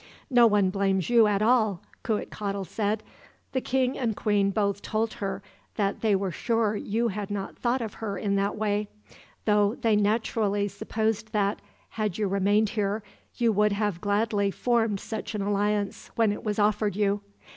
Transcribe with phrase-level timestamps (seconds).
[0.31, 3.03] "No one blames you at all," Cuitcatl said.
[3.51, 5.43] "The king and queen both told her
[5.75, 8.87] that they were sure you had not thought of her in that way;
[9.45, 13.03] though they naturally supposed that, had you remained here,
[13.35, 17.21] you would have gladly formed such an alliance when it was offered you.